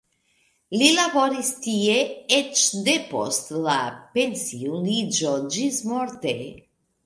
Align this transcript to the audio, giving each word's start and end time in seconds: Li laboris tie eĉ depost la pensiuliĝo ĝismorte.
Li 0.81 0.87
laboris 0.99 1.51
tie 1.65 1.97
eĉ 2.39 2.63
depost 2.89 3.53
la 3.69 3.77
pensiuliĝo 4.19 5.39
ĝismorte. 5.59 6.37